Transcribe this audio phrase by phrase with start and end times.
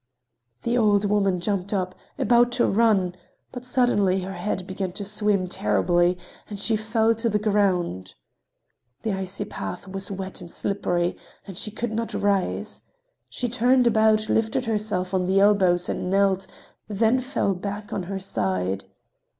[0.63, 3.13] The old woman jumped up, about to run,
[3.51, 6.17] but suddenly her head began to swim terribly
[6.49, 8.15] and she fell to the ground.
[9.03, 12.81] The icy path was wet and slippery, and she could not rise.
[13.29, 16.47] She turned about, lifted herself on her elbows and knelt,
[16.87, 18.85] then fell back on her side.